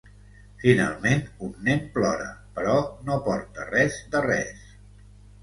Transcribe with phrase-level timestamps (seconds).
[0.61, 2.75] Finalment, un nen plora, però
[3.11, 4.67] no porta res de res.